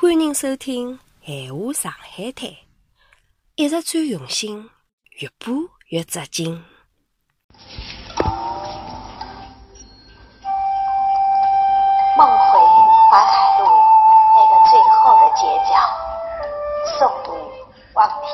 [0.00, 2.48] 欢迎收听《闲话上海滩》，
[3.56, 4.70] 一直最用心，
[5.18, 5.52] 越播
[5.88, 6.54] 越扎劲。
[12.16, 12.60] 梦回
[13.10, 13.66] 淮海路
[14.36, 15.74] 那个最后的街角，
[17.00, 17.32] 诵读
[17.94, 18.28] 汪平。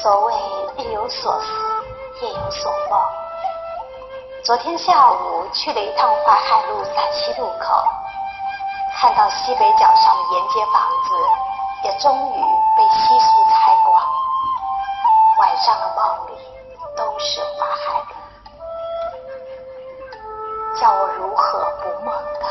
[0.00, 0.32] 所谓
[0.78, 1.46] 日有所思，
[2.22, 3.23] 夜有所梦。
[4.44, 7.82] 昨天下午去了一趟淮海路陕西路口，
[9.00, 11.14] 看到西北角上的沿街房子
[11.84, 12.34] 也终于
[12.76, 14.06] 被悉数拆光，
[15.38, 16.36] 晚上的梦里
[16.94, 18.14] 都是淮海路，
[20.78, 22.46] 叫我如何不梦它？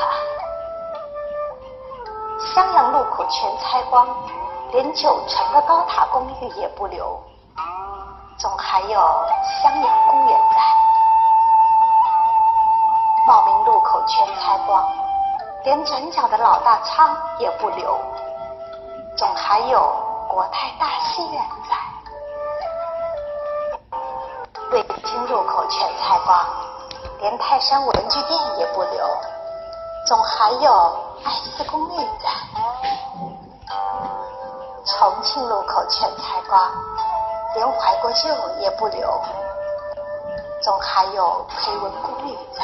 [2.55, 4.07] 襄阳路口全拆光，
[4.71, 7.21] 连九层的高塔公寓也不留，
[8.39, 8.99] 总还有
[9.61, 10.42] 襄阳公园
[14.05, 14.83] 全拆光，
[15.63, 17.97] 连转角的老大仓也不留，
[19.15, 19.79] 总还有
[20.27, 21.77] 国泰大戏院在。
[24.69, 26.45] 北京路口全拆光，
[27.19, 29.07] 连泰山文具店也不留，
[30.05, 30.71] 总还有
[31.23, 32.29] 爱思公寓在。
[34.85, 36.71] 重庆路口全拆光，
[37.55, 38.27] 连怀国旧
[38.59, 39.21] 也不留，
[40.61, 42.63] 总还有培文公寓在。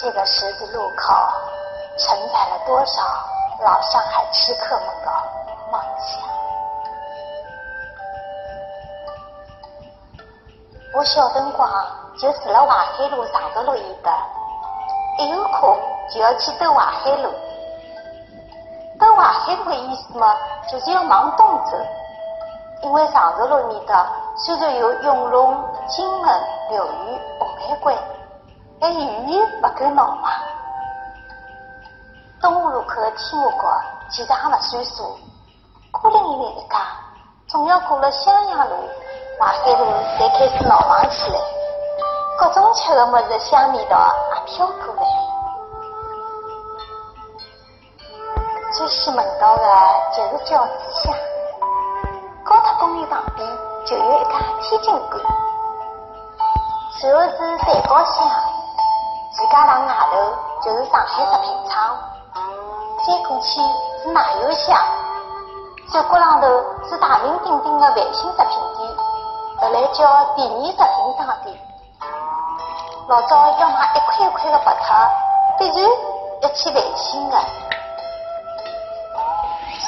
[0.00, 1.14] 这个十字路口
[1.98, 3.02] 承载了多少
[3.62, 5.12] 老上海吃客们的
[5.70, 6.22] 梦想？
[10.94, 11.70] 我小辰光
[12.18, 14.10] 就住了淮海路上德路一带，
[15.18, 15.78] 一有空
[16.08, 17.30] 就要去兜淮海路。
[18.98, 20.34] 兜淮海路的意思嘛，
[20.66, 21.76] 就是要往东走，
[22.84, 27.94] 因为常德路面的虽然有永隆、金门、庙宇、红玫瑰，
[28.80, 30.32] 但远远不够闹忙。
[32.40, 33.68] 东湖路口的天华阁
[34.08, 35.18] 其实也不算数，
[35.90, 36.78] 孤零零一家，
[37.46, 38.74] 总要过了襄阳路、
[39.38, 39.86] 淮海路
[40.18, 41.38] 才开始闹忙起来，
[42.38, 45.02] 各种吃的么子香味道也飘过来。
[48.72, 49.62] 最先闻到的
[50.16, 51.12] 就是饺子香。
[52.42, 53.46] 高塔公园旁边
[53.84, 54.30] 就有一家
[54.62, 55.20] 天津馆，
[56.98, 58.19] 随后是蛋糕香，
[61.10, 61.98] 就是上海食品厂，
[63.04, 63.60] 再过去
[64.02, 64.78] 是奶油香，
[65.92, 66.46] 再过浪头
[66.88, 68.96] 是大名鼎鼎的万兴食品店，
[69.60, 71.58] 后来叫第二食品商店。
[73.08, 75.10] 老早要买一块一块的白塔，
[75.58, 75.76] 必然
[76.42, 77.36] 要去万兴的。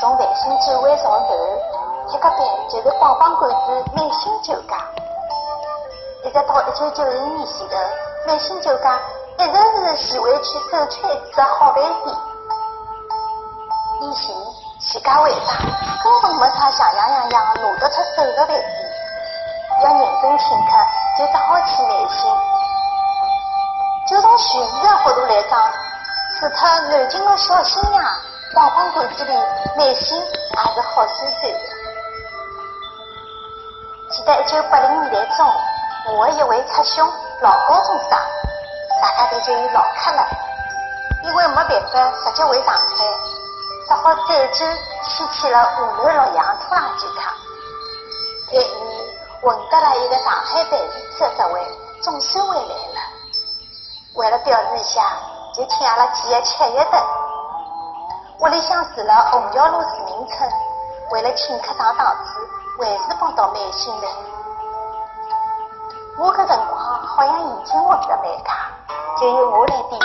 [0.00, 1.34] 从万兴酒会上头，
[2.08, 4.76] 一个边就是广帮馆子美心酒家，
[6.24, 7.76] 一直到一九九零年前头，
[8.26, 8.98] 美心酒家
[9.42, 12.16] 一直是徐汇区首屈一指的好饭店。
[14.00, 14.34] 以前
[14.78, 15.56] 徐家汇上
[16.02, 18.64] 根本没啥像样样样拿得出手的饭店，
[19.82, 20.70] 要认真请客
[21.18, 22.30] 就只好去美心。
[24.06, 25.60] 就从叙事的角度来讲，
[26.38, 28.04] 除脱南京的小新娘。
[28.54, 29.32] 广帮馆子里，
[29.76, 30.24] 内心也
[30.74, 31.58] 是好收收的。
[34.10, 35.50] 记得一九八零年代中，
[36.14, 37.10] 我的一位师兄，
[37.40, 38.18] 老高中生，
[39.02, 40.24] 大家都就有老客了。
[41.24, 42.82] 因为没办法直接回上海，
[43.86, 44.64] 只好再就
[45.02, 47.34] 先去了湖南洛阳拖拉机厂。
[48.50, 48.64] 在里
[49.40, 53.00] 混得了一个上海办事处的职位，总算回来了。
[54.14, 55.02] 为了表示一下，
[55.54, 57.02] 就请阿拉几个吃一顿。
[58.40, 60.50] 屋里向住了虹桥路市民村，
[61.12, 64.08] 为了请客上档次，还是跑到美心来。
[66.18, 68.61] 我搿辰光好像已经混得蛮卡，
[69.22, 70.00] 就由我来点。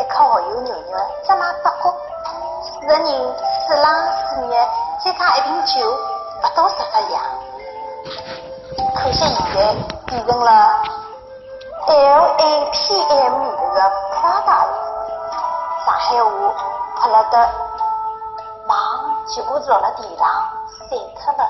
[0.00, 1.94] 一颗蚝油牛肉，芝麻八角，
[2.64, 3.86] 四个人四冷
[4.28, 4.52] 四热，
[5.04, 5.72] 再加一瓶酒，
[6.42, 7.22] 不到十八洋。
[8.96, 9.56] 可惜现在
[10.06, 10.50] 变成了
[11.86, 13.34] L A P M
[13.72, 13.78] 的
[14.16, 14.66] Prada
[15.86, 16.28] 上海话。
[16.96, 17.36] 拍了的
[18.66, 18.74] 忙，
[19.28, 20.26] 全部落了地上，
[20.90, 21.42] 散脱了。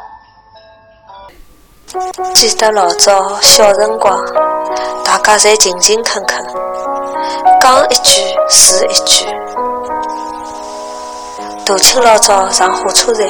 [2.35, 4.15] 记得老早小辰光，
[5.05, 6.45] 大家侪勤勤恳恳，
[7.61, 9.27] 讲一句是一句。
[11.65, 13.27] 大清老早上火车站，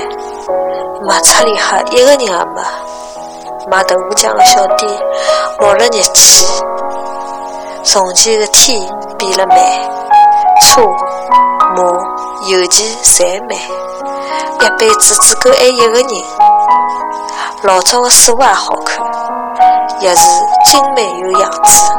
[1.07, 2.63] 马车里哈一个人也没。
[3.71, 4.91] 卖豆腐浆的小店
[5.61, 6.47] 冒了热气。
[7.85, 8.81] 从前的天
[9.19, 9.57] 变了慢，
[10.63, 10.83] 车。
[11.77, 11.83] 马
[12.49, 13.51] 邮件侪慢，
[14.61, 16.07] 一辈子只够爱一个人。
[17.63, 18.99] 老早的书也好看，
[20.01, 21.93] 也是精美有样子。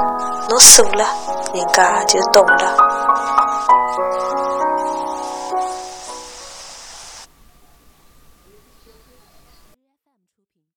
[0.50, 1.06] 侬锁了，
[1.54, 4.41] 人家就懂了。